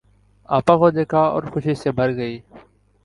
[0.49, 2.39] آپا کو دیکھا اور خوشی سے بھر گئی۔